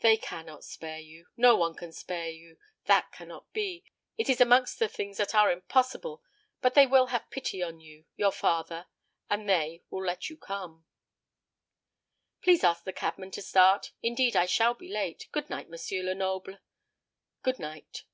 "They 0.00 0.18
cannot 0.18 0.62
spare 0.62 0.98
you. 0.98 1.28
No 1.38 1.56
one 1.56 1.74
can 1.74 1.90
spare 1.90 2.28
you. 2.28 2.58
That 2.84 3.10
cannot 3.12 3.50
be. 3.54 3.82
It 4.18 4.28
is 4.28 4.38
amongst 4.38 4.78
the 4.78 4.88
things 4.88 5.16
that 5.16 5.34
are 5.34 5.50
impossible. 5.50 6.22
But 6.60 6.74
they 6.74 6.86
will 6.86 7.06
have 7.06 7.30
pity 7.30 7.62
upon 7.62 7.80
your 8.14 8.30
father, 8.30 8.88
and 9.30 9.48
they 9.48 9.82
will 9.88 10.04
let 10.04 10.28
you 10.28 10.36
come." 10.36 10.84
"Please 12.42 12.62
ask 12.62 12.84
the 12.84 12.92
cabman 12.92 13.30
to 13.30 13.40
start. 13.40 13.92
Indeed, 14.02 14.36
I 14.36 14.44
shall 14.44 14.74
be 14.74 14.92
late. 14.92 15.28
Good 15.32 15.48
night, 15.48 15.68
M. 15.72 16.04
Lenoble." 16.06 16.58
"Good 17.42 17.58
night." 17.58 18.04